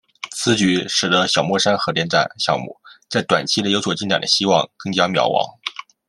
[0.31, 2.75] 此举使得小墨山核电站项目
[3.07, 5.59] 在短期内有所进展的希望更加渺茫。